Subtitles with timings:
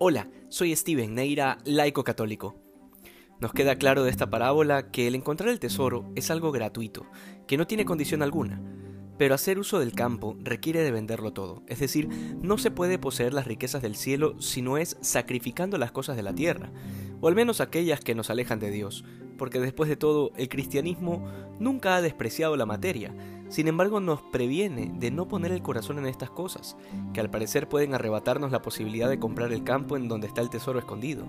[0.00, 2.54] Hola, soy Steven Neira, laico católico.
[3.40, 7.04] Nos queda claro de esta parábola que el encontrar el tesoro es algo gratuito,
[7.48, 8.62] que no tiene condición alguna,
[9.18, 12.08] pero hacer uso del campo requiere de venderlo todo, es decir,
[12.40, 16.22] no se puede poseer las riquezas del cielo si no es sacrificando las cosas de
[16.22, 16.70] la tierra,
[17.20, 19.04] o al menos aquellas que nos alejan de Dios,
[19.36, 23.12] porque después de todo el cristianismo nunca ha despreciado la materia,
[23.48, 26.76] sin embargo nos previene de no poner el corazón en estas cosas,
[27.12, 30.50] que al parecer pueden arrebatarnos la posibilidad de comprar el campo en donde está el
[30.50, 31.24] tesoro escondido.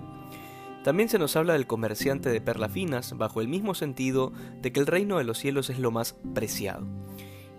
[0.84, 4.80] También se nos habla del comerciante de perlas finas bajo el mismo sentido de que
[4.80, 6.86] el reino de los cielos es lo más preciado.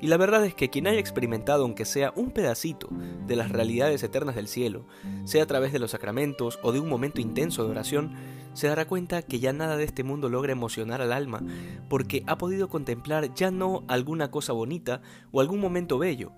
[0.01, 2.89] Y la verdad es que quien haya experimentado aunque sea un pedacito
[3.27, 4.87] de las realidades eternas del cielo,
[5.25, 8.15] sea a través de los sacramentos o de un momento intenso de oración,
[8.53, 11.43] se dará cuenta que ya nada de este mundo logra emocionar al alma,
[11.87, 15.01] porque ha podido contemplar ya no alguna cosa bonita
[15.31, 16.31] o algún momento bello,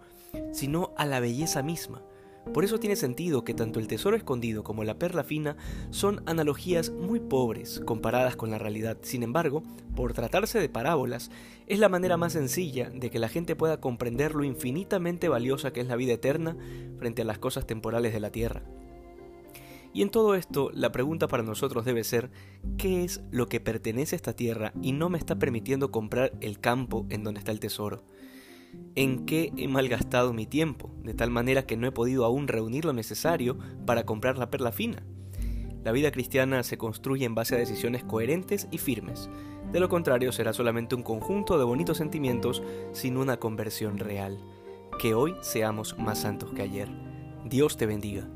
[0.52, 2.02] sino a la belleza misma,
[2.52, 5.56] por eso tiene sentido que tanto el tesoro escondido como la perla fina
[5.92, 8.98] son analogías muy pobres comparadas con la realidad.
[9.02, 9.64] Sin embargo,
[9.96, 11.32] por tratarse de parábolas,
[11.68, 15.82] es la manera más sencilla de que la gente pueda comprender lo infinitamente valiosa que
[15.82, 16.58] es la vida eterna
[16.98, 18.64] frente a las cosas temporales de la tierra.
[19.94, 22.32] Y en todo esto, la pregunta para nosotros debe ser,
[22.78, 26.60] ¿qué es lo que pertenece a esta tierra y no me está permitiendo comprar el
[26.60, 28.04] campo en donde está el tesoro?
[28.96, 32.86] En qué he malgastado mi tiempo, de tal manera que no he podido aún reunir
[32.86, 35.04] lo necesario para comprar la perla fina.
[35.84, 39.30] La vida cristiana se construye en base a decisiones coherentes y firmes.
[39.72, 42.64] De lo contrario será solamente un conjunto de bonitos sentimientos
[42.94, 44.40] sin una conversión real.
[45.00, 46.88] Que hoy seamos más santos que ayer.
[47.46, 48.28] Dios te bendiga.